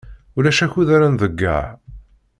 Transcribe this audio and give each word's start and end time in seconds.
Ulac 0.37 0.59
akud 0.65 0.87
ara 0.95 1.07
nḍeyyeɛ. 1.13 1.65